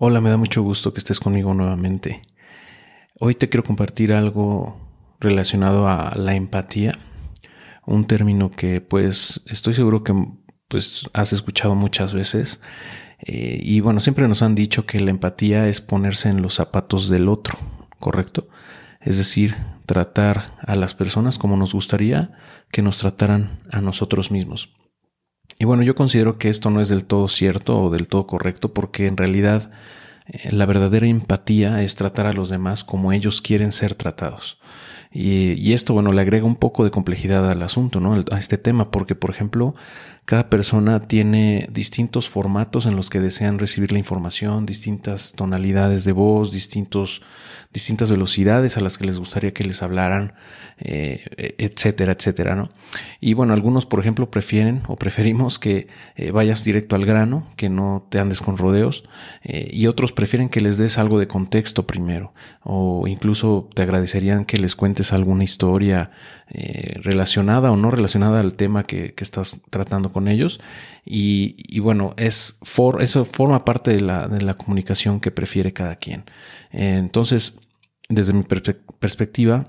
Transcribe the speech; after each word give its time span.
Hola, 0.00 0.20
me 0.20 0.30
da 0.30 0.36
mucho 0.36 0.62
gusto 0.62 0.92
que 0.92 0.98
estés 0.98 1.18
conmigo 1.18 1.54
nuevamente. 1.54 2.22
Hoy 3.18 3.34
te 3.34 3.48
quiero 3.48 3.64
compartir 3.64 4.12
algo 4.12 4.78
relacionado 5.18 5.88
a 5.88 6.14
la 6.14 6.36
empatía, 6.36 6.92
un 7.84 8.06
término 8.06 8.52
que 8.52 8.80
pues 8.80 9.42
estoy 9.46 9.74
seguro 9.74 10.04
que 10.04 10.14
pues 10.68 11.10
has 11.14 11.32
escuchado 11.32 11.74
muchas 11.74 12.14
veces 12.14 12.60
eh, 13.26 13.58
y 13.60 13.80
bueno, 13.80 13.98
siempre 13.98 14.28
nos 14.28 14.40
han 14.42 14.54
dicho 14.54 14.86
que 14.86 15.00
la 15.00 15.10
empatía 15.10 15.66
es 15.66 15.80
ponerse 15.80 16.28
en 16.28 16.42
los 16.42 16.54
zapatos 16.54 17.08
del 17.08 17.28
otro, 17.28 17.58
¿correcto? 17.98 18.46
Es 19.00 19.18
decir, 19.18 19.56
tratar 19.84 20.46
a 20.60 20.76
las 20.76 20.94
personas 20.94 21.38
como 21.38 21.56
nos 21.56 21.72
gustaría 21.72 22.38
que 22.70 22.82
nos 22.82 22.98
trataran 22.98 23.58
a 23.72 23.80
nosotros 23.80 24.30
mismos. 24.30 24.77
Y 25.58 25.64
bueno, 25.64 25.82
yo 25.82 25.94
considero 25.94 26.38
que 26.38 26.48
esto 26.48 26.70
no 26.70 26.80
es 26.80 26.88
del 26.88 27.04
todo 27.04 27.28
cierto 27.28 27.78
o 27.80 27.90
del 27.90 28.06
todo 28.06 28.26
correcto 28.26 28.72
porque 28.72 29.06
en 29.06 29.16
realidad 29.16 29.70
eh, 30.26 30.50
la 30.52 30.66
verdadera 30.66 31.06
empatía 31.06 31.82
es 31.82 31.96
tratar 31.96 32.26
a 32.26 32.32
los 32.32 32.48
demás 32.48 32.84
como 32.84 33.12
ellos 33.12 33.40
quieren 33.40 33.72
ser 33.72 33.94
tratados. 33.94 34.58
Y, 35.10 35.72
esto, 35.72 35.94
bueno, 35.94 36.12
le 36.12 36.20
agrega 36.20 36.44
un 36.44 36.56
poco 36.56 36.84
de 36.84 36.90
complejidad 36.90 37.50
al 37.50 37.62
asunto, 37.62 37.98
¿no? 37.98 38.14
A 38.30 38.38
este 38.38 38.58
tema, 38.58 38.90
porque, 38.90 39.14
por 39.14 39.30
ejemplo, 39.30 39.74
cada 40.28 40.50
persona 40.50 41.00
tiene 41.08 41.70
distintos 41.72 42.28
formatos 42.28 42.84
en 42.84 42.96
los 42.96 43.08
que 43.08 43.18
desean 43.18 43.58
recibir 43.58 43.92
la 43.92 43.98
información, 43.98 44.66
distintas 44.66 45.32
tonalidades 45.32 46.04
de 46.04 46.12
voz, 46.12 46.52
distintos, 46.52 47.22
distintas 47.72 48.10
velocidades 48.10 48.76
a 48.76 48.82
las 48.82 48.98
que 48.98 49.06
les 49.06 49.18
gustaría 49.18 49.54
que 49.54 49.64
les 49.64 49.82
hablaran, 49.82 50.34
eh, 50.80 51.54
etcétera, 51.56 52.12
etcétera, 52.12 52.54
¿no? 52.54 52.68
Y 53.20 53.32
bueno, 53.32 53.54
algunos, 53.54 53.86
por 53.86 54.00
ejemplo, 54.00 54.30
prefieren 54.30 54.82
o 54.86 54.96
preferimos 54.96 55.58
que 55.58 55.88
eh, 56.16 56.30
vayas 56.30 56.62
directo 56.62 56.94
al 56.94 57.06
grano, 57.06 57.46
que 57.56 57.70
no 57.70 58.06
te 58.10 58.18
andes 58.18 58.42
con 58.42 58.58
rodeos, 58.58 59.04
eh, 59.42 59.70
y 59.72 59.86
otros 59.86 60.12
prefieren 60.12 60.50
que 60.50 60.60
les 60.60 60.76
des 60.76 60.98
algo 60.98 61.18
de 61.18 61.26
contexto 61.26 61.86
primero, 61.86 62.34
o 62.62 63.08
incluso 63.08 63.70
te 63.74 63.80
agradecerían 63.80 64.44
que 64.44 64.58
les 64.58 64.76
cuentes 64.76 65.07
alguna 65.12 65.44
historia 65.44 66.10
relacionada 67.02 67.70
o 67.70 67.76
no 67.76 67.90
relacionada 67.90 68.40
al 68.40 68.54
tema 68.54 68.84
que, 68.84 69.14
estás 69.18 69.60
tratando 69.70 70.12
con 70.12 70.28
ellos. 70.28 70.60
Y, 71.04 71.78
bueno, 71.80 72.14
es 72.16 72.58
eso 73.00 73.24
forma 73.24 73.64
parte 73.64 73.92
de 73.92 74.00
la, 74.00 74.54
comunicación 74.54 75.20
que 75.20 75.30
prefiere 75.30 75.72
cada 75.72 75.96
quien. 75.96 76.24
Entonces, 76.70 77.60
desde 78.08 78.32
mi 78.32 78.44
perspectiva, 78.44 79.68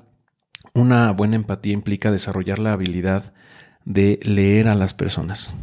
una 0.73 1.11
buena 1.11 1.35
empatía 1.35 1.73
implica 1.73 2.11
desarrollar 2.11 2.59
la 2.59 2.73
habilidad 2.73 3.33
de 3.85 4.19
leer 4.23 4.67
a 4.67 4.75
las 4.75 4.93
personas. 4.93 5.55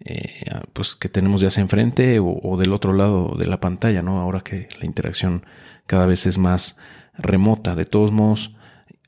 Eh, 0.00 0.44
pues 0.74 0.94
que 0.96 1.08
tenemos 1.08 1.40
ya 1.40 1.48
sea 1.48 1.62
enfrente 1.62 2.18
o, 2.18 2.38
o, 2.42 2.58
del 2.58 2.72
otro 2.72 2.92
lado 2.92 3.36
de 3.38 3.46
la 3.46 3.60
pantalla, 3.60 4.02
¿no? 4.02 4.20
Ahora 4.20 4.40
que 4.40 4.68
la 4.78 4.86
interacción 4.86 5.46
cada 5.86 6.04
vez 6.06 6.26
es 6.26 6.36
más 6.36 6.76
remota. 7.16 7.74
De 7.74 7.84
todos 7.84 8.12
modos, 8.12 8.54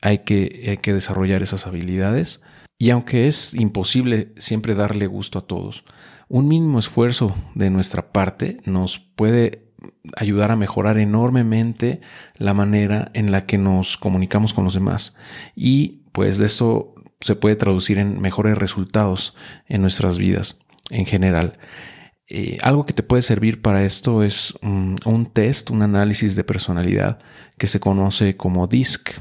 hay 0.07 0.19
que, 0.19 0.67
hay 0.69 0.77
que 0.77 0.93
desarrollar 0.93 1.43
esas 1.43 1.67
habilidades 1.67 2.41
y 2.79 2.91
aunque 2.91 3.27
es 3.27 3.53
imposible 3.53 4.33
siempre 4.37 4.73
darle 4.73 5.05
gusto 5.05 5.39
a 5.39 5.47
todos, 5.47 5.83
un 6.29 6.47
mínimo 6.47 6.79
esfuerzo 6.79 7.35
de 7.55 7.69
nuestra 7.69 8.13
parte 8.13 8.57
nos 8.63 8.99
puede 8.99 9.67
ayudar 10.15 10.51
a 10.51 10.55
mejorar 10.55 10.97
enormemente 10.97 11.99
la 12.37 12.53
manera 12.53 13.11
en 13.15 13.31
la 13.31 13.45
que 13.45 13.57
nos 13.57 13.97
comunicamos 13.97 14.53
con 14.53 14.63
los 14.63 14.75
demás. 14.75 15.13
Y 15.55 16.03
pues 16.13 16.37
de 16.37 16.45
eso 16.45 16.95
se 17.19 17.35
puede 17.35 17.57
traducir 17.57 17.99
en 17.99 18.21
mejores 18.21 18.57
resultados 18.57 19.35
en 19.65 19.81
nuestras 19.81 20.17
vidas 20.17 20.57
en 20.89 21.05
general. 21.05 21.53
Eh, 22.29 22.57
algo 22.61 22.85
que 22.85 22.93
te 22.93 23.03
puede 23.03 23.23
servir 23.23 23.61
para 23.61 23.83
esto 23.83 24.23
es 24.23 24.53
un 24.61 25.29
test, 25.33 25.69
un 25.69 25.81
análisis 25.81 26.37
de 26.37 26.45
personalidad 26.45 27.19
que 27.57 27.67
se 27.67 27.81
conoce 27.81 28.37
como 28.37 28.67
DISC, 28.67 29.19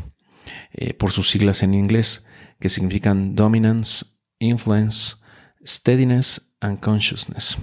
eh, 0.72 0.94
por 0.94 1.12
sus 1.12 1.30
siglas 1.30 1.62
en 1.62 1.74
inglés 1.74 2.24
que 2.60 2.68
significan 2.68 3.34
dominance, 3.34 4.06
influence, 4.38 5.16
steadiness 5.64 6.42
and 6.60 6.80
consciousness, 6.80 7.58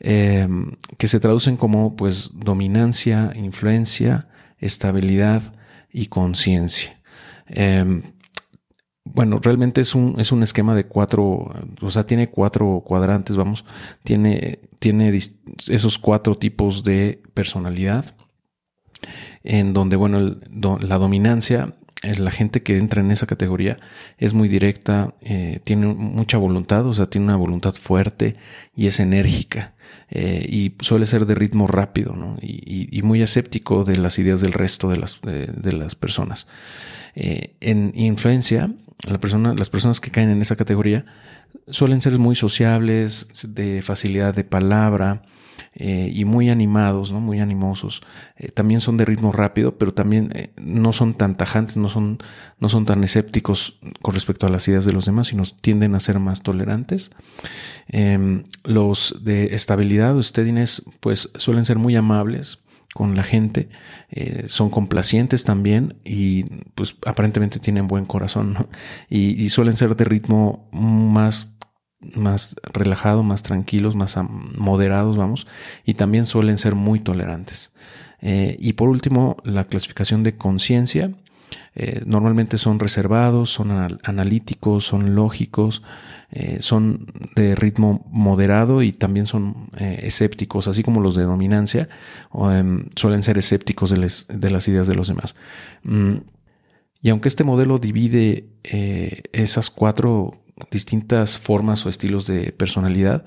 em, 0.00 0.76
que 0.98 1.08
se 1.08 1.20
traducen 1.20 1.56
como 1.56 1.96
pues 1.96 2.30
dominancia, 2.32 3.32
influencia, 3.36 4.28
estabilidad 4.58 5.54
y 5.92 6.06
conciencia. 6.06 7.00
Em, 7.46 8.02
bueno, 9.04 9.38
realmente 9.42 9.80
es 9.80 9.94
un, 9.94 10.20
es 10.20 10.30
un 10.32 10.42
esquema 10.42 10.74
de 10.74 10.84
cuatro, 10.84 11.52
o 11.80 11.90
sea, 11.90 12.06
tiene 12.06 12.30
cuatro 12.30 12.82
cuadrantes, 12.84 13.36
vamos, 13.36 13.64
tiene, 14.04 14.60
tiene 14.78 15.16
esos 15.16 15.98
cuatro 15.98 16.36
tipos 16.36 16.84
de 16.84 17.22
personalidad, 17.34 18.14
en 19.42 19.72
donde, 19.72 19.96
bueno, 19.96 20.36
la 20.80 20.98
dominancia 20.98 21.76
la 22.02 22.30
gente 22.30 22.62
que 22.62 22.78
entra 22.78 23.02
en 23.02 23.10
esa 23.10 23.26
categoría 23.26 23.78
es 24.16 24.32
muy 24.32 24.48
directa, 24.48 25.14
eh, 25.20 25.60
tiene 25.64 25.86
mucha 25.86 26.38
voluntad, 26.38 26.86
o 26.86 26.94
sea, 26.94 27.10
tiene 27.10 27.26
una 27.26 27.36
voluntad 27.36 27.74
fuerte 27.74 28.36
y 28.74 28.86
es 28.86 29.00
enérgica 29.00 29.74
eh, 30.08 30.46
y 30.48 30.72
suele 30.80 31.04
ser 31.04 31.26
de 31.26 31.34
ritmo 31.34 31.66
rápido 31.66 32.14
¿no? 32.14 32.38
y, 32.40 33.00
muy 33.02 33.20
escéptico 33.22 33.84
de 33.84 33.96
las 33.96 34.18
ideas 34.18 34.40
del 34.40 34.52
resto 34.52 34.88
de 34.88 34.96
las, 34.96 35.20
de 35.22 35.72
las 35.72 35.94
personas. 35.94 36.46
Eh, 37.14 37.54
en 37.60 37.92
influencia, 37.94 38.70
la 39.06 39.18
persona, 39.18 39.54
las 39.54 39.68
personas 39.68 40.00
que 40.00 40.10
caen 40.10 40.30
en 40.30 40.40
esa 40.40 40.56
categoría 40.56 41.04
suelen 41.68 42.00
ser 42.00 42.18
muy 42.18 42.34
sociables, 42.34 43.28
de 43.46 43.82
facilidad 43.82 44.34
de 44.34 44.44
palabra, 44.44 45.22
eh, 45.72 46.10
y 46.12 46.24
muy 46.24 46.50
animados, 46.50 47.12
¿no? 47.12 47.20
muy 47.20 47.38
animosos. 47.38 48.02
Eh, 48.36 48.48
también 48.48 48.80
son 48.80 48.96
de 48.96 49.04
ritmo 49.04 49.30
rápido, 49.30 49.78
pero 49.78 49.94
también 49.94 50.32
eh, 50.34 50.52
no 50.56 50.92
son 50.92 51.14
tan 51.14 51.36
tajantes, 51.36 51.76
no 51.76 51.88
son, 51.88 52.18
no 52.58 52.68
son 52.68 52.86
tan 52.86 53.04
escépticos 53.04 53.78
con 54.02 54.12
respecto 54.14 54.46
a 54.46 54.50
las 54.50 54.66
ideas 54.66 54.84
de 54.84 54.92
los 54.92 55.04
demás, 55.04 55.28
sino 55.28 55.44
tienden 55.60 55.94
a 55.94 56.00
ser 56.00 56.18
más 56.18 56.42
tolerantes. 56.42 57.12
Em, 57.86 58.44
los 58.64 59.20
de 59.22 59.54
estabilidad 59.54 60.16
o 60.16 60.22
steadiness, 60.24 60.82
pues 60.98 61.30
suelen 61.36 61.64
ser 61.64 61.78
muy 61.78 61.94
amables 61.94 62.58
con 62.92 63.14
la 63.14 63.22
gente, 63.22 63.68
son 64.48 64.68
complacientes 64.68 65.44
también 65.44 65.94
y 66.04 66.42
pues 66.74 66.96
aparentemente 67.06 67.60
tienen 67.60 67.86
buen 67.86 68.04
corazón 68.04 68.66
y, 69.08 69.40
y, 69.40 69.48
suelen 69.50 69.76
ser 69.76 69.94
de 69.94 70.04
ritmo 70.04 70.68
más 70.72 71.54
más 72.14 72.56
relajado, 72.62 73.22
más 73.22 73.42
tranquilos, 73.42 73.96
más 73.96 74.18
moderados, 74.56 75.16
vamos, 75.16 75.46
y 75.84 75.94
también 75.94 76.26
suelen 76.26 76.58
ser 76.58 76.74
muy 76.74 77.00
tolerantes. 77.00 77.72
Eh, 78.22 78.56
y 78.58 78.74
por 78.74 78.88
último, 78.88 79.36
la 79.44 79.64
clasificación 79.64 80.22
de 80.22 80.36
conciencia. 80.36 81.12
Eh, 81.74 82.02
normalmente 82.04 82.58
son 82.58 82.78
reservados, 82.78 83.50
son 83.50 83.70
analíticos, 84.04 84.84
son 84.84 85.14
lógicos, 85.14 85.82
eh, 86.30 86.58
son 86.60 87.06
de 87.34 87.54
ritmo 87.54 88.06
moderado 88.10 88.82
y 88.82 88.92
también 88.92 89.26
son 89.26 89.70
escépticos, 89.76 90.68
así 90.68 90.82
como 90.82 91.00
los 91.00 91.16
de 91.16 91.24
dominancia, 91.24 91.88
em, 92.52 92.86
suelen 92.94 93.22
ser 93.22 93.38
escépticos 93.38 93.90
de, 93.90 94.50
las 94.50 94.68
ideas 94.68 94.86
de 94.86 94.94
los 94.94 95.08
demás. 95.08 95.34
Mm, 95.82 96.16
y 97.02 97.10
aunque 97.10 97.28
este 97.28 97.44
modelo 97.44 97.78
divide 97.78 98.46
esas 99.32 99.70
cuatro 99.70 100.32
distintas 100.70 101.38
formas 101.38 101.84
o 101.84 101.88
estilos 101.88 102.26
de 102.26 102.52
personalidad, 102.52 103.24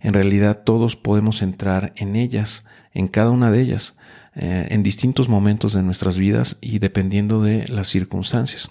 en 0.00 0.14
realidad 0.14 0.62
todos 0.64 0.96
podemos 0.96 1.42
entrar 1.42 1.92
en 1.96 2.16
ellas, 2.16 2.64
en 2.92 3.08
cada 3.08 3.30
una 3.30 3.50
de 3.50 3.60
ellas, 3.60 3.96
eh, 4.40 4.68
en 4.70 4.84
distintos 4.84 5.28
momentos 5.28 5.72
de 5.72 5.82
nuestras 5.82 6.16
vidas 6.16 6.58
y 6.60 6.78
dependiendo 6.78 7.42
de 7.42 7.66
las 7.66 7.88
circunstancias. 7.88 8.70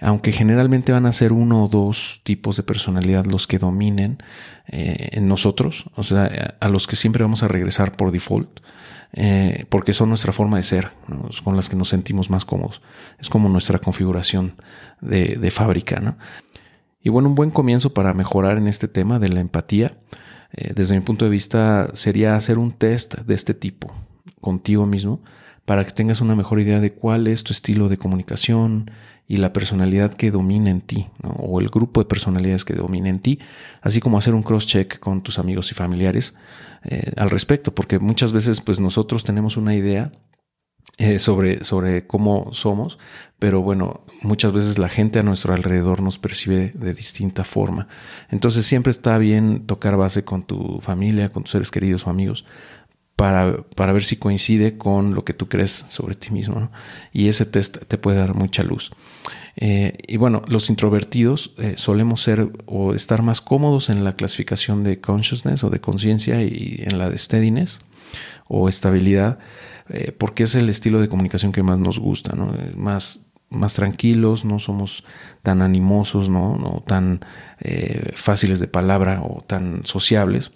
Aunque 0.00 0.32
generalmente 0.32 0.90
van 0.90 1.06
a 1.06 1.12
ser 1.12 1.32
uno 1.32 1.64
o 1.64 1.68
dos 1.68 2.22
tipos 2.24 2.56
de 2.56 2.64
personalidad 2.64 3.24
los 3.24 3.46
que 3.46 3.58
dominen 3.58 4.18
eh, 4.66 5.10
en 5.12 5.28
nosotros, 5.28 5.84
o 5.94 6.02
sea, 6.02 6.56
a 6.58 6.68
los 6.68 6.88
que 6.88 6.96
siempre 6.96 7.22
vamos 7.22 7.44
a 7.44 7.48
regresar 7.48 7.92
por 7.92 8.10
default. 8.10 8.60
Eh, 9.12 9.64
porque 9.68 9.92
son 9.92 10.08
nuestra 10.10 10.32
forma 10.32 10.58
de 10.58 10.64
ser, 10.64 10.90
con 11.44 11.56
las 11.56 11.70
que 11.70 11.76
nos 11.76 11.88
sentimos 11.88 12.28
más 12.28 12.44
cómodos. 12.44 12.82
Es 13.18 13.30
como 13.30 13.48
nuestra 13.48 13.78
configuración 13.78 14.56
de, 15.00 15.36
de 15.36 15.50
fábrica. 15.50 16.00
¿no? 16.00 16.16
Y 17.06 17.08
bueno, 17.08 17.28
un 17.28 17.36
buen 17.36 17.52
comienzo 17.52 17.94
para 17.94 18.14
mejorar 18.14 18.58
en 18.58 18.66
este 18.66 18.88
tema 18.88 19.20
de 19.20 19.28
la 19.28 19.38
empatía, 19.38 19.92
eh, 20.50 20.72
desde 20.74 20.96
mi 20.96 21.02
punto 21.02 21.24
de 21.24 21.30
vista, 21.30 21.88
sería 21.92 22.34
hacer 22.34 22.58
un 22.58 22.72
test 22.72 23.14
de 23.18 23.32
este 23.32 23.54
tipo 23.54 23.94
contigo 24.40 24.86
mismo 24.86 25.20
para 25.64 25.84
que 25.84 25.92
tengas 25.92 26.20
una 26.20 26.34
mejor 26.34 26.58
idea 26.58 26.80
de 26.80 26.94
cuál 26.94 27.28
es 27.28 27.44
tu 27.44 27.52
estilo 27.52 27.88
de 27.88 27.96
comunicación 27.96 28.90
y 29.28 29.36
la 29.36 29.52
personalidad 29.52 30.14
que 30.14 30.32
domina 30.32 30.68
en 30.68 30.80
ti, 30.80 31.06
o 31.22 31.60
el 31.60 31.68
grupo 31.68 32.00
de 32.00 32.06
personalidades 32.06 32.64
que 32.64 32.74
domina 32.74 33.08
en 33.08 33.20
ti, 33.20 33.38
así 33.82 34.00
como 34.00 34.18
hacer 34.18 34.34
un 34.34 34.42
cross-check 34.42 34.98
con 34.98 35.22
tus 35.22 35.38
amigos 35.38 35.70
y 35.70 35.74
familiares 35.74 36.34
eh, 36.82 37.12
al 37.16 37.30
respecto, 37.30 37.72
porque 37.72 38.00
muchas 38.00 38.32
veces 38.32 38.60
pues 38.60 38.80
nosotros 38.80 39.22
tenemos 39.22 39.56
una 39.56 39.76
idea 39.76 40.10
eh, 40.98 41.18
sobre, 41.18 41.62
sobre 41.62 42.06
cómo 42.06 42.54
somos, 42.54 42.98
pero 43.38 43.60
bueno, 43.60 44.06
muchas 44.22 44.52
veces 44.52 44.78
la 44.78 44.88
gente 44.88 45.18
a 45.18 45.22
nuestro 45.22 45.52
alrededor 45.52 46.00
nos 46.00 46.18
percibe 46.18 46.72
de 46.74 46.94
distinta 46.94 47.44
forma. 47.44 47.86
Entonces 48.30 48.64
siempre 48.64 48.92
está 48.92 49.18
bien 49.18 49.66
tocar 49.66 49.98
base 49.98 50.24
con 50.24 50.46
tu 50.46 50.80
familia, 50.80 51.28
con 51.28 51.42
tus 51.42 51.52
seres 51.52 51.70
queridos 51.70 52.06
o 52.06 52.10
amigos, 52.10 52.46
para, 53.14 53.62
para, 53.76 53.92
ver 53.92 54.04
si 54.04 54.16
coincide 54.16 54.78
con 54.78 55.14
lo 55.14 55.24
que 55.24 55.34
tú 55.34 55.48
crees 55.48 55.72
sobre 55.72 56.14
ti 56.14 56.30
mismo. 56.30 56.70
Y 57.12 57.28
ese 57.28 57.44
test 57.44 57.76
te 57.88 57.98
puede 57.98 58.16
dar 58.18 58.34
mucha 58.34 58.62
luz. 58.62 58.90
Eh, 59.56 59.98
y 60.06 60.16
bueno, 60.16 60.42
los 60.48 60.70
introvertidos 60.70 61.54
eh, 61.58 61.74
solemos 61.76 62.22
ser 62.22 62.50
o 62.64 62.94
estar 62.94 63.20
más 63.20 63.42
cómodos 63.42 63.90
en 63.90 64.02
la 64.02 64.12
clasificación 64.12 64.82
de 64.82 65.00
consciousness 65.00 65.62
o 65.62 65.68
de 65.68 65.80
conciencia 65.80 66.42
y 66.42 66.82
en 66.84 66.98
la 66.98 67.10
de 67.10 67.18
steadiness 67.18 67.80
o 68.48 68.68
estabilidad, 68.68 69.38
eh, 69.88 70.12
porque 70.16 70.44
es 70.44 70.54
el 70.54 70.68
estilo 70.68 71.00
de 71.00 71.08
comunicación 71.08 71.52
que 71.52 71.62
más 71.62 71.78
nos 71.78 71.98
gusta, 71.98 72.34
¿no? 72.34 72.54
Más, 72.76 73.22
más 73.50 73.74
tranquilos, 73.74 74.44
no 74.44 74.58
somos 74.58 75.04
tan 75.42 75.62
animosos, 75.62 76.28
no, 76.28 76.56
no 76.56 76.82
tan 76.86 77.24
fáciles 78.14 78.60
de 78.60 78.68
palabra 78.68 79.22
o 79.22 79.42
tan 79.42 79.86
sociables, 79.86 80.52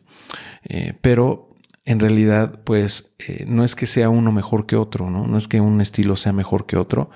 pero 1.00 1.48
en 1.84 1.98
realidad, 1.98 2.60
pues 2.64 3.14
no 3.46 3.64
es 3.64 3.74
que 3.74 3.86
sea 3.86 4.10
uno 4.10 4.32
mejor 4.32 4.66
que 4.66 4.76
otro, 4.76 5.08
¿no? 5.08 5.26
No 5.26 5.38
es 5.38 5.48
que 5.48 5.60
un 5.60 5.80
estilo 5.80 6.16
sea 6.16 6.32
mejor 6.32 6.66
que 6.66 6.76
otro, 6.76 7.10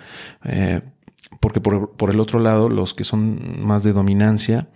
porque 1.44 1.60
por, 1.60 2.10
el 2.10 2.20
otro 2.20 2.38
lado, 2.38 2.70
los 2.70 2.94
que 2.94 3.04
son 3.04 3.62
más 3.66 3.82
de 3.82 3.92
dominancia, 3.92 4.68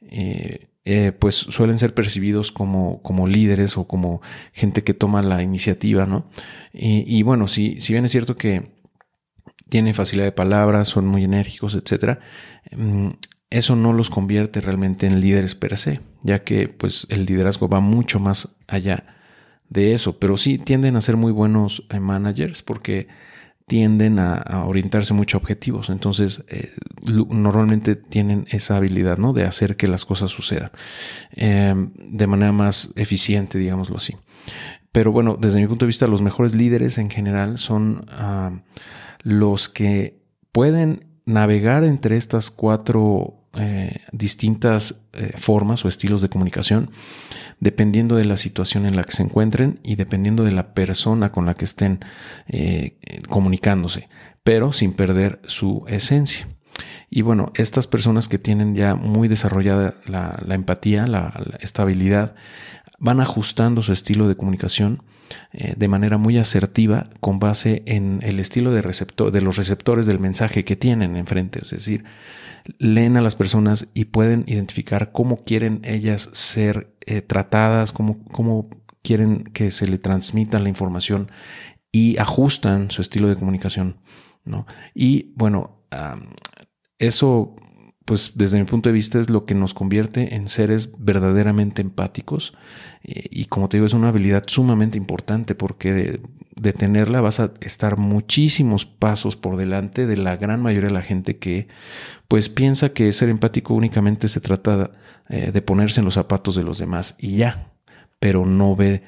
eh, 0.00 0.68
eh, 0.84 1.12
pues 1.18 1.34
suelen 1.34 1.78
ser 1.78 1.94
percibidos 1.94 2.52
como, 2.52 3.00
como, 3.02 3.26
líderes 3.26 3.78
o 3.78 3.86
como 3.86 4.20
gente 4.52 4.84
que 4.84 4.92
toma 4.92 5.22
la 5.22 5.42
iniciativa, 5.42 6.04
¿no? 6.04 6.26
Y, 6.72 7.22
bueno, 7.22 7.48
si, 7.48 7.80
si, 7.80 7.92
bien 7.92 8.04
es 8.04 8.10
cierto 8.10 8.34
que 8.36 8.72
tienen 9.68 9.94
facilidad 9.94 10.26
de 10.26 10.32
palabras, 10.32 10.88
son 10.88 11.06
muy 11.06 11.24
enérgicos, 11.24 11.74
etcétera, 11.74 12.20
mm, 12.76 13.10
eso 13.50 13.76
no 13.76 13.92
los 13.92 14.10
convierte 14.10 14.60
realmente 14.60 15.06
en 15.06 15.20
líderes 15.20 15.54
per 15.54 15.76
se, 15.76 16.00
ya 16.22 16.42
que 16.42 16.68
pues 16.68 17.06
el 17.08 17.24
liderazgo 17.24 17.68
va 17.68 17.80
mucho 17.80 18.18
más 18.18 18.48
allá 18.66 19.14
de 19.68 19.94
eso, 19.94 20.18
pero 20.18 20.36
sí 20.36 20.58
tienden 20.58 20.96
a 20.96 21.00
ser 21.00 21.16
muy 21.16 21.32
buenos 21.32 21.84
eh, 21.90 22.00
managers 22.00 22.62
porque 22.62 23.08
tienden 23.66 24.18
a, 24.18 24.64
orientarse 24.66 25.14
mucho 25.14 25.36
a 25.36 25.40
objetivos. 25.40 25.90
Entonces, 25.90 26.44
eh, 26.48 26.72
normalmente 27.02 27.96
tienen 27.96 28.46
esa 28.50 28.76
habilidad, 28.76 29.18
¿no? 29.18 29.32
De 29.32 29.44
hacer 29.44 29.76
que 29.76 29.88
las 29.88 30.04
cosas 30.04 30.30
sucedan 30.30 30.70
em, 31.30 31.92
de 31.96 32.26
manera 32.26 32.52
más 32.52 32.90
eficiente, 32.96 33.58
digámoslo 33.58 33.96
así. 33.96 34.16
Pero 34.92 35.12
bueno, 35.12 35.36
desde 35.40 35.60
mi 35.60 35.66
punto 35.66 35.86
de 35.86 35.88
vista, 35.88 36.06
los 36.06 36.22
mejores 36.22 36.54
líderes 36.54 36.98
en 36.98 37.10
general 37.10 37.58
son 37.58 38.06
ah, 38.10 38.62
los 39.22 39.68
que 39.68 40.20
pueden 40.52 41.06
navegar 41.24 41.84
entre 41.84 42.16
estas 42.16 42.50
cuatro 42.50 43.43
eh, 43.56 44.00
distintas 44.12 44.96
eh, 45.12 45.32
formas 45.36 45.84
o 45.84 45.88
estilos 45.88 46.22
de 46.22 46.28
comunicación 46.28 46.90
dependiendo 47.60 48.16
de 48.16 48.24
la 48.24 48.36
situación 48.36 48.84
en 48.86 48.96
la 48.96 49.04
que 49.04 49.12
se 49.12 49.22
encuentren 49.22 49.80
y 49.82 49.94
dependiendo 49.94 50.44
de 50.44 50.52
la 50.52 50.74
persona 50.74 51.32
con 51.32 51.46
la 51.46 51.54
que 51.54 51.64
estén 51.64 52.04
eh, 52.48 52.98
comunicándose, 53.28 54.08
pero 54.42 54.72
sin 54.72 54.92
perder 54.92 55.40
su 55.46 55.84
esencia. 55.88 56.48
Y 57.10 57.22
bueno, 57.22 57.52
estas 57.54 57.86
personas 57.86 58.28
que 58.28 58.38
tienen 58.38 58.74
ya 58.74 58.96
muy 58.96 59.28
desarrollada 59.28 59.94
la, 60.06 60.36
empatía, 60.48 61.06
la, 61.06 61.32
estabilidad, 61.60 62.34
van 62.98 63.20
ajustando 63.20 63.82
su 63.82 63.92
estilo 63.92 64.28
de 64.28 64.36
comunicación 64.36 65.02
eh, 65.52 65.74
de 65.76 65.88
manera 65.88 66.18
muy 66.18 66.38
asertiva 66.38 67.10
con 67.20 67.38
base 67.38 67.82
en 67.86 68.20
el 68.22 68.40
estilo 68.40 68.72
de, 68.72 68.82
receptor, 68.82 69.32
de 69.32 69.40
los 69.40 69.56
receptores 69.56 70.06
del 70.06 70.18
mensaje 70.18 70.64
que 70.64 70.76
tienen 70.76 71.16
enfrente. 71.16 71.60
Es 71.62 71.70
decir, 71.70 72.04
leen 72.78 73.16
a 73.16 73.20
las 73.20 73.36
personas 73.36 73.88
y 73.94 74.06
pueden 74.06 74.44
identificar 74.46 75.12
cómo 75.12 75.44
quieren 75.44 75.80
ellas 75.84 76.30
ser 76.32 76.94
eh, 77.06 77.22
tratadas, 77.22 77.92
cómo, 77.92 78.22
cómo 78.32 78.68
quieren 79.02 79.44
que 79.44 79.70
se 79.70 79.86
le 79.86 79.98
transmita 79.98 80.58
la 80.58 80.68
información 80.68 81.30
y 81.92 82.16
ajustan 82.18 82.90
su 82.90 83.02
estilo 83.02 83.28
de 83.28 83.36
comunicación. 83.36 83.98
¿no? 84.44 84.66
Y 84.94 85.32
bueno, 85.36 85.78
eso 86.98 87.54
pues 88.04 88.32
desde 88.34 88.58
mi 88.58 88.64
punto 88.64 88.88
de 88.88 88.92
vista 88.92 89.18
es 89.18 89.30
lo 89.30 89.46
que 89.46 89.54
nos 89.54 89.72
convierte 89.72 90.34
en 90.34 90.48
seres 90.48 90.92
verdaderamente 90.98 91.80
empáticos 91.80 92.54
eh, 93.02 93.26
y 93.30 93.46
como 93.46 93.68
te 93.68 93.78
digo 93.78 93.86
es 93.86 93.94
una 93.94 94.08
habilidad 94.08 94.44
sumamente 94.46 94.98
importante 94.98 95.54
porque 95.54 96.20
de, 96.54 96.72
tenerla 96.72 97.20
vas 97.20 97.40
a 97.40 97.52
estar 97.60 97.98
muchísimos 97.98 98.86
pasos 98.86 99.36
por 99.36 99.56
delante 99.56 100.06
de 100.06 100.16
la 100.16 100.36
gran 100.36 100.62
mayoría 100.62 100.88
de 100.88 100.94
la 100.94 101.02
gente 101.02 101.38
que 101.38 101.68
pues 102.28 102.48
piensa 102.48 102.90
que 102.90 103.12
ser 103.12 103.28
empático 103.28 103.74
únicamente 103.74 104.28
se 104.28 104.40
trata 104.40 104.92
eh, 105.28 105.50
de 105.52 105.62
ponerse 105.62 106.00
en 106.00 106.04
los 106.04 106.14
zapatos 106.14 106.56
de 106.56 106.62
los 106.62 106.78
demás 106.78 107.16
y 107.18 107.36
ya, 107.36 107.72
pero 108.18 108.44
no 108.44 108.76
ve 108.76 109.02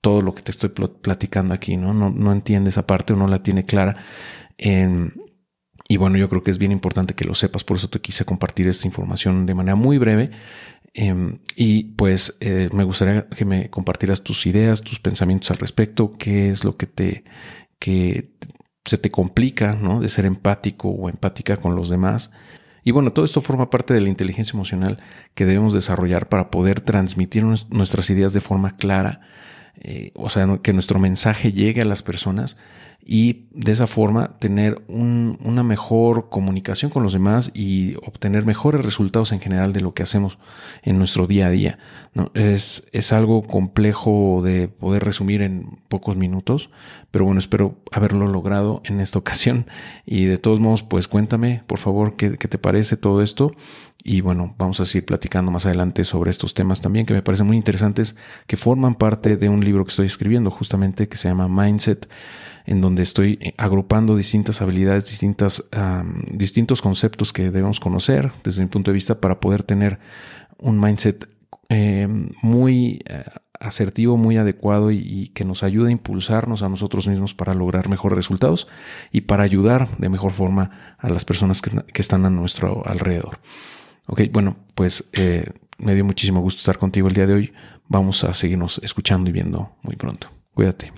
todo 0.00 0.22
lo 0.22 0.34
que 0.34 0.42
te 0.42 0.52
estoy 0.52 0.70
platicando 0.70 1.54
aquí, 1.54 1.76
¿no? 1.76 1.92
No, 1.92 2.10
no 2.10 2.32
entiende 2.32 2.70
esa 2.70 2.86
parte 2.86 3.12
o 3.12 3.16
no 3.16 3.26
la 3.26 3.42
tiene 3.42 3.64
clara. 3.64 3.96
En, 4.56 5.12
y 5.88 5.96
bueno, 5.96 6.18
yo 6.18 6.28
creo 6.28 6.42
que 6.42 6.50
es 6.50 6.58
bien 6.58 6.70
importante 6.70 7.14
que 7.14 7.24
lo 7.24 7.34
sepas, 7.34 7.64
por 7.64 7.78
eso 7.78 7.88
te 7.88 8.00
quise 8.00 8.26
compartir 8.26 8.68
esta 8.68 8.86
información 8.86 9.46
de 9.46 9.54
manera 9.54 9.74
muy 9.74 9.96
breve. 9.96 10.30
Em, 10.94 11.38
y 11.56 11.84
pues 11.84 12.36
eh, 12.40 12.68
me 12.72 12.84
gustaría 12.84 13.26
que 13.28 13.44
me 13.44 13.70
compartieras 13.70 14.22
tus 14.22 14.46
ideas, 14.46 14.82
tus 14.82 15.00
pensamientos 15.00 15.50
al 15.50 15.58
respecto, 15.58 16.12
qué 16.18 16.50
es 16.50 16.64
lo 16.64 16.76
que 16.76 16.86
te 16.86 17.24
que 17.78 18.30
se 18.84 18.98
te 18.98 19.10
complica, 19.10 19.74
¿no? 19.74 20.00
De 20.00 20.08
ser 20.08 20.26
empático 20.26 20.88
o 20.88 21.08
empática 21.08 21.56
con 21.56 21.74
los 21.74 21.88
demás. 21.88 22.32
Y 22.84 22.90
bueno, 22.90 23.12
todo 23.12 23.24
esto 23.24 23.40
forma 23.40 23.70
parte 23.70 23.94
de 23.94 24.00
la 24.00 24.08
inteligencia 24.08 24.54
emocional 24.54 24.98
que 25.34 25.46
debemos 25.46 25.72
desarrollar 25.74 26.28
para 26.28 26.50
poder 26.50 26.80
transmitir 26.80 27.44
nuestras 27.44 28.10
ideas 28.10 28.32
de 28.32 28.40
forma 28.40 28.76
clara, 28.76 29.20
eh, 29.76 30.12
o 30.14 30.30
sea, 30.30 30.46
que 30.62 30.72
nuestro 30.72 30.98
mensaje 30.98 31.52
llegue 31.52 31.82
a 31.82 31.84
las 31.84 32.02
personas 32.02 32.56
y 33.10 33.46
de 33.52 33.72
esa 33.72 33.86
forma 33.86 34.38
tener 34.38 34.82
una 34.86 35.62
mejor 35.62 36.28
comunicación 36.28 36.90
con 36.90 37.02
los 37.02 37.14
demás 37.14 37.50
y 37.54 37.94
obtener 38.06 38.44
mejores 38.44 38.84
resultados 38.84 39.32
en 39.32 39.40
general 39.40 39.72
de 39.72 39.80
lo 39.80 39.94
que 39.94 40.02
hacemos 40.02 40.38
en 40.82 40.98
nuestro 40.98 41.26
día 41.26 41.46
a 41.46 41.50
día. 41.50 41.78
¿no? 42.12 42.30
Es, 42.34 42.86
es 42.92 43.14
algo 43.14 43.40
complejo 43.40 44.42
de 44.44 44.68
poder 44.68 45.04
resumir 45.04 45.40
en 45.40 45.78
pocos 45.88 46.18
minutos, 46.18 46.68
pero 47.10 47.24
bueno, 47.24 47.38
espero 47.38 47.76
haberlo 47.92 48.26
logrado 48.26 48.82
en 48.84 49.00
esta 49.00 49.18
ocasión. 49.20 49.64
Y 50.04 50.26
de 50.26 50.36
todos 50.36 50.60
modos, 50.60 50.82
pues 50.82 51.08
cuéntame, 51.08 51.62
por 51.66 51.78
favor, 51.78 52.14
qué, 52.14 52.36
qué 52.36 52.46
te 52.46 52.58
parece 52.58 52.98
todo 52.98 53.22
esto. 53.22 53.52
Y 54.02 54.20
bueno, 54.20 54.54
vamos 54.56 54.80
a 54.80 54.86
seguir 54.86 55.06
platicando 55.06 55.50
más 55.50 55.66
adelante 55.66 56.04
sobre 56.04 56.30
estos 56.30 56.54
temas 56.54 56.80
también 56.80 57.04
que 57.04 57.14
me 57.14 57.22
parecen 57.22 57.46
muy 57.46 57.56
interesantes, 57.56 58.16
que 58.46 58.56
forman 58.56 58.94
parte 58.94 59.36
de 59.36 59.48
un 59.48 59.64
libro 59.64 59.84
que 59.84 59.90
estoy 59.90 60.06
escribiendo 60.06 60.50
justamente 60.50 61.08
que 61.08 61.16
se 61.16 61.28
llama 61.28 61.48
Mindset 61.48 62.08
en 62.68 62.82
donde 62.82 63.02
estoy 63.02 63.38
eh, 63.40 63.54
agrupando 63.56 64.14
distintas 64.14 64.60
habilidades, 64.60 65.06
distintas, 65.06 65.64
distintos 66.30 66.82
conceptos 66.82 67.32
que 67.32 67.44
debemos 67.50 67.80
conocer 67.80 68.30
desde 68.44 68.60
mi 68.60 68.68
punto 68.68 68.90
de 68.90 68.94
vista 68.94 69.20
para 69.20 69.40
poder 69.40 69.62
tener 69.62 69.98
un 70.58 70.78
mindset 70.78 71.26
em, 71.70 72.28
muy 72.42 73.00
eh, 73.06 73.24
asertivo, 73.58 74.18
muy 74.18 74.36
adecuado 74.36 74.90
y, 74.90 75.30
que 75.34 75.46
nos 75.46 75.62
ayude 75.62 75.88
a 75.88 75.92
impulsarnos 75.92 76.62
a 76.62 76.68
nosotros 76.68 77.08
mismos 77.08 77.32
para 77.32 77.54
lograr 77.54 77.88
mejores 77.88 78.16
resultados 78.16 78.68
y 79.12 79.22
para 79.22 79.44
ayudar 79.44 79.96
de 79.96 80.10
mejor 80.10 80.32
forma 80.32 80.96
a 80.98 81.08
las 81.08 81.24
personas 81.24 81.62
que, 81.62 82.00
están 82.00 82.26
a 82.26 82.30
nuestro 82.30 82.86
alrededor. 82.86 83.38
Ok, 84.08 84.22
bueno, 84.32 84.56
pues 84.74 85.04
eh, 85.12 85.46
me 85.78 85.94
dio 85.94 86.04
muchísimo 86.04 86.40
gusto 86.40 86.58
estar 86.58 86.78
contigo 86.78 87.08
el 87.08 87.14
día 87.14 87.26
de 87.26 87.34
hoy. 87.34 87.52
Vamos 87.86 88.24
a 88.24 88.32
seguirnos 88.32 88.80
escuchando 88.82 89.30
y 89.30 89.32
viendo 89.32 89.76
muy 89.82 89.96
pronto. 89.96 90.30
Cuídate. 90.54 90.92